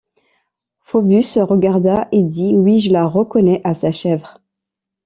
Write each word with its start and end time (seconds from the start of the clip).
Phœbus 0.83 1.37
regarda, 1.37 2.07
et 2.11 2.23
dit:— 2.23 2.55
Oui, 2.57 2.79
je 2.79 2.91
la 2.91 3.05
reconnais 3.05 3.61
à 3.63 3.75
sa 3.75 3.91
chèvre. 3.91 4.41